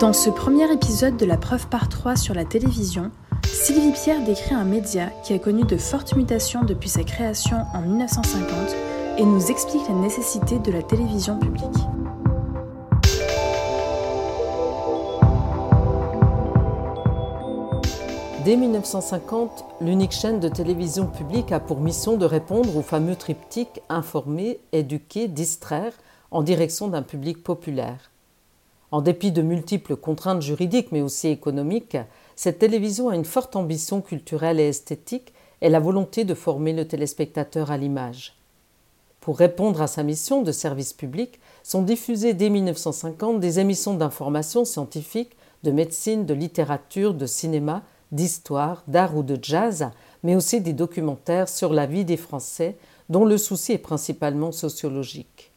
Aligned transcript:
Dans 0.00 0.12
ce 0.12 0.30
premier 0.30 0.72
épisode 0.72 1.16
de 1.16 1.26
la 1.26 1.36
preuve 1.36 1.66
par 1.66 1.88
3 1.88 2.14
sur 2.14 2.32
la 2.32 2.44
télévision, 2.44 3.10
Sylvie 3.44 3.90
Pierre 3.90 4.24
décrit 4.24 4.54
un 4.54 4.62
média 4.62 5.10
qui 5.24 5.32
a 5.32 5.40
connu 5.40 5.64
de 5.64 5.76
fortes 5.76 6.14
mutations 6.14 6.62
depuis 6.62 6.88
sa 6.88 7.02
création 7.02 7.56
en 7.74 7.80
1950 7.80 8.76
et 9.18 9.24
nous 9.24 9.50
explique 9.50 9.88
la 9.88 9.96
nécessité 9.96 10.60
de 10.60 10.70
la 10.70 10.82
télévision 10.84 11.40
publique. 11.40 11.66
Dès 18.44 18.56
1950, 18.56 19.64
l'unique 19.80 20.12
chaîne 20.12 20.38
de 20.38 20.48
télévision 20.48 21.06
publique 21.06 21.50
a 21.50 21.58
pour 21.58 21.80
mission 21.80 22.16
de 22.16 22.24
répondre 22.24 22.76
au 22.76 22.82
fameux 22.82 23.16
triptyque 23.16 23.82
informer, 23.88 24.60
éduquer, 24.70 25.26
distraire 25.26 25.92
en 26.30 26.44
direction 26.44 26.86
d'un 26.86 27.02
public 27.02 27.42
populaire. 27.42 28.12
En 28.90 29.02
dépit 29.02 29.32
de 29.32 29.42
multiples 29.42 29.96
contraintes 29.96 30.42
juridiques 30.42 30.92
mais 30.92 31.02
aussi 31.02 31.28
économiques, 31.28 31.98
cette 32.36 32.58
télévision 32.58 33.08
a 33.08 33.14
une 33.14 33.24
forte 33.24 33.56
ambition 33.56 34.00
culturelle 34.00 34.60
et 34.60 34.68
esthétique 34.68 35.32
et 35.60 35.68
la 35.68 35.80
volonté 35.80 36.24
de 36.24 36.34
former 36.34 36.72
le 36.72 36.86
téléspectateur 36.86 37.70
à 37.70 37.76
l'image. 37.76 38.34
Pour 39.20 39.38
répondre 39.38 39.82
à 39.82 39.88
sa 39.88 40.02
mission 40.02 40.42
de 40.42 40.52
service 40.52 40.92
public, 40.92 41.38
sont 41.62 41.82
diffusées 41.82 42.32
dès 42.32 42.48
1950 42.48 43.40
des 43.40 43.58
émissions 43.58 43.94
d'information 43.94 44.64
scientifique, 44.64 45.36
de 45.64 45.70
médecine, 45.70 46.24
de 46.24 46.32
littérature, 46.32 47.12
de 47.12 47.26
cinéma, 47.26 47.82
d'histoire, 48.10 48.84
d'art 48.86 49.16
ou 49.16 49.22
de 49.22 49.38
jazz, 49.42 49.90
mais 50.22 50.34
aussi 50.34 50.60
des 50.60 50.72
documentaires 50.72 51.48
sur 51.48 51.74
la 51.74 51.84
vie 51.84 52.04
des 52.04 52.16
Français, 52.16 52.76
dont 53.10 53.24
le 53.24 53.36
souci 53.36 53.72
est 53.72 53.78
principalement 53.78 54.52
sociologique. 54.52 55.50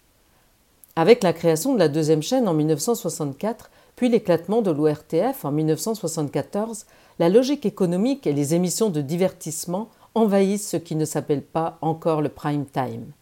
Avec 1.01 1.23
la 1.23 1.33
création 1.33 1.73
de 1.73 1.79
la 1.79 1.87
deuxième 1.87 2.21
chaîne 2.21 2.47
en 2.47 2.53
1964, 2.53 3.71
puis 3.95 4.07
l'éclatement 4.07 4.61
de 4.61 4.69
l'ORTF 4.69 5.43
en 5.45 5.51
1974, 5.51 6.85
la 7.17 7.27
logique 7.27 7.65
économique 7.65 8.27
et 8.27 8.33
les 8.33 8.53
émissions 8.53 8.91
de 8.91 9.01
divertissement 9.01 9.89
envahissent 10.13 10.69
ce 10.69 10.77
qui 10.77 10.95
ne 10.95 11.05
s'appelle 11.05 11.41
pas 11.41 11.79
encore 11.81 12.21
le 12.21 12.29
prime 12.29 12.67
time. 12.67 13.13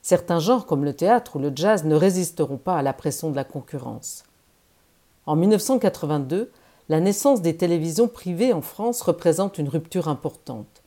Certains 0.00 0.38
genres 0.38 0.64
comme 0.64 0.84
le 0.84 0.92
théâtre 0.92 1.34
ou 1.34 1.38
le 1.40 1.50
jazz 1.52 1.82
ne 1.82 1.96
résisteront 1.96 2.56
pas 2.56 2.76
à 2.76 2.82
la 2.82 2.92
pression 2.92 3.32
de 3.32 3.36
la 3.36 3.42
concurrence. 3.42 4.22
En 5.26 5.34
1982, 5.34 6.52
la 6.88 7.00
naissance 7.00 7.42
des 7.42 7.56
télévisions 7.56 8.06
privées 8.06 8.52
en 8.52 8.62
France 8.62 9.02
représente 9.02 9.58
une 9.58 9.68
rupture 9.68 10.06
importante. 10.06 10.84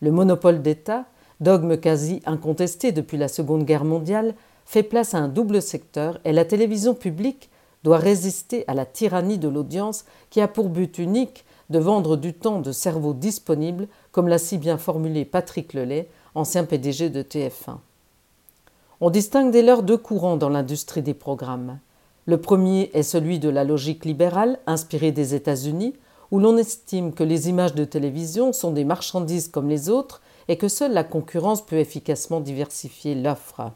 Le 0.00 0.12
monopole 0.12 0.62
d'État, 0.62 1.06
dogme 1.40 1.76
quasi 1.78 2.22
incontesté 2.26 2.92
depuis 2.92 3.16
la 3.16 3.26
Seconde 3.26 3.64
Guerre 3.64 3.84
mondiale, 3.84 4.36
fait 4.64 4.82
place 4.82 5.14
à 5.14 5.18
un 5.18 5.28
double 5.28 5.62
secteur 5.62 6.18
et 6.24 6.32
la 6.32 6.44
télévision 6.44 6.94
publique 6.94 7.50
doit 7.84 7.98
résister 7.98 8.64
à 8.66 8.74
la 8.74 8.86
tyrannie 8.86 9.38
de 9.38 9.48
l'audience 9.48 10.04
qui 10.30 10.40
a 10.40 10.48
pour 10.48 10.70
but 10.70 10.98
unique 10.98 11.44
de 11.70 11.78
vendre 11.78 12.16
du 12.16 12.32
temps 12.32 12.60
de 12.60 12.72
cerveau 12.72 13.14
disponible, 13.14 13.88
comme 14.12 14.28
l'a 14.28 14.38
si 14.38 14.58
bien 14.58 14.78
formulé 14.78 15.24
Patrick 15.24 15.72
Lelay, 15.72 16.08
ancien 16.34 16.64
PDG 16.64 17.10
de 17.10 17.22
TF1. 17.22 17.78
On 19.00 19.10
distingue 19.10 19.50
dès 19.50 19.62
lors 19.62 19.82
deux 19.82 19.96
courants 19.96 20.36
dans 20.36 20.48
l'industrie 20.48 21.02
des 21.02 21.14
programmes. 21.14 21.78
Le 22.26 22.40
premier 22.40 22.90
est 22.94 23.02
celui 23.02 23.38
de 23.38 23.50
la 23.50 23.64
logique 23.64 24.04
libérale, 24.04 24.58
inspirée 24.66 25.12
des 25.12 25.34
États-Unis, 25.34 25.94
où 26.30 26.38
l'on 26.38 26.56
estime 26.56 27.12
que 27.12 27.22
les 27.22 27.48
images 27.48 27.74
de 27.74 27.84
télévision 27.84 28.52
sont 28.52 28.72
des 28.72 28.84
marchandises 28.84 29.48
comme 29.48 29.68
les 29.68 29.90
autres 29.90 30.22
et 30.48 30.56
que 30.56 30.68
seule 30.68 30.92
la 30.92 31.04
concurrence 31.04 31.64
peut 31.64 31.76
efficacement 31.76 32.40
diversifier 32.40 33.14
l'offre. 33.14 33.72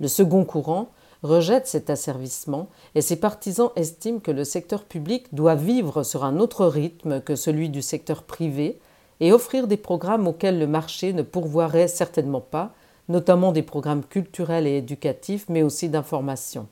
Le 0.00 0.08
second 0.08 0.44
courant 0.44 0.88
rejette 1.22 1.66
cet 1.66 1.88
asservissement 1.88 2.68
et 2.94 3.00
ses 3.00 3.16
partisans 3.16 3.70
estiment 3.76 4.20
que 4.20 4.30
le 4.30 4.44
secteur 4.44 4.84
public 4.84 5.34
doit 5.34 5.54
vivre 5.54 6.02
sur 6.02 6.24
un 6.24 6.38
autre 6.38 6.66
rythme 6.66 7.20
que 7.20 7.36
celui 7.36 7.70
du 7.70 7.80
secteur 7.80 8.22
privé 8.22 8.78
et 9.20 9.32
offrir 9.32 9.66
des 9.66 9.76
programmes 9.76 10.26
auxquels 10.26 10.58
le 10.58 10.66
marché 10.66 11.12
ne 11.12 11.22
pourvoirait 11.22 11.88
certainement 11.88 12.40
pas, 12.40 12.74
notamment 13.08 13.52
des 13.52 13.62
programmes 13.62 14.04
culturels 14.04 14.66
et 14.66 14.78
éducatifs, 14.78 15.46
mais 15.48 15.62
aussi 15.62 15.88
d'information. 15.88 16.66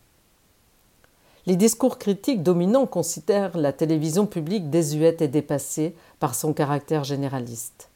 Les 1.46 1.56
discours 1.56 1.98
critiques 1.98 2.42
dominants 2.42 2.86
considèrent 2.86 3.56
la 3.56 3.72
télévision 3.72 4.26
publique 4.26 4.70
désuète 4.70 5.22
et 5.22 5.28
dépassée 5.28 5.94
par 6.20 6.34
son 6.34 6.52
caractère 6.52 7.04
généraliste. 7.04 7.88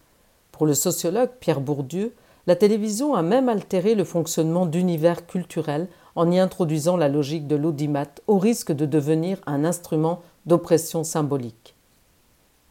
Pour 0.51 0.67
le 0.67 0.75
sociologue 0.75 1.31
Pierre 1.39 1.61
Bourdieu, 1.61 2.15
la 2.47 2.57
télévision 2.57 3.15
a 3.15 3.23
même 3.23 3.49
altéré 3.49 3.95
le 3.95 4.05
fonctionnement 4.05 4.67
d'univers 4.67 5.27
culturels 5.27 5.89
en 6.15 6.31
y 6.31 6.39
introduisant 6.39 6.97
la 6.97 7.09
logique 7.09 7.47
de 7.47 7.57
l'audimat 7.57 8.07
au 8.27 8.39
risque 8.39 8.73
de 8.73 8.87
devenir 8.87 9.39
un 9.47 9.65
instrument 9.65 10.23
d'oppression 10.47 11.03
symbolique. 11.05 11.75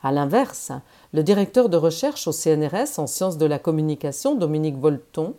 A 0.02 0.12
l'inverse, 0.12 0.72
le 1.13 1.24
directeur 1.24 1.68
de 1.68 1.78
recherche 1.78 2.28
au 2.28 2.31
CNRS 2.31 3.00
en 3.00 3.08
sciences 3.08 3.38
de 3.38 3.46
la 3.46 3.59
communication, 3.59 4.36
Dominique 4.36 4.78
Volton, 4.78 5.34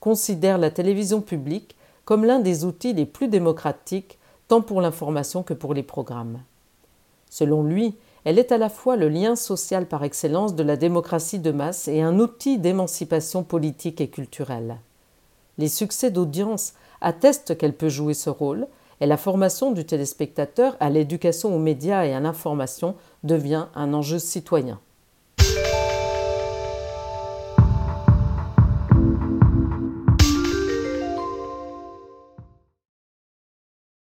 considère 0.00 0.58
la 0.58 0.70
télévision 0.70 1.20
publique 1.20 1.76
comme 2.04 2.24
l'un 2.24 2.38
des 2.38 2.64
outils 2.64 2.92
les 2.92 3.06
plus 3.06 3.28
démocratiques 3.28 4.18
tant 4.48 4.60
pour 4.60 4.80
l'information 4.80 5.42
que 5.42 5.54
pour 5.54 5.74
les 5.74 5.82
programmes. 5.82 6.40
Selon 7.30 7.62
lui, 7.62 7.96
elle 8.24 8.38
est 8.38 8.52
à 8.52 8.58
la 8.58 8.70
fois 8.70 8.96
le 8.96 9.08
lien 9.08 9.36
social 9.36 9.86
par 9.86 10.02
excellence 10.02 10.54
de 10.54 10.62
la 10.62 10.76
démocratie 10.76 11.38
de 11.38 11.50
masse 11.50 11.88
et 11.88 12.00
un 12.00 12.18
outil 12.18 12.58
d'émancipation 12.58 13.42
politique 13.42 14.00
et 14.00 14.08
culturelle. 14.08 14.78
Les 15.58 15.68
succès 15.68 16.10
d'audience 16.10 16.74
attestent 17.00 17.56
qu'elle 17.56 17.74
peut 17.74 17.88
jouer 17.88 18.14
ce 18.14 18.30
rôle, 18.30 18.66
et 19.00 19.06
la 19.06 19.16
formation 19.16 19.72
du 19.72 19.84
téléspectateur 19.84 20.76
à 20.80 20.88
l'éducation 20.88 21.54
aux 21.54 21.58
médias 21.58 22.06
et 22.06 22.14
à 22.14 22.20
l'information 22.20 22.94
devient 23.24 23.66
un 23.74 23.92
enjeu 23.92 24.18
citoyen. 24.18 24.80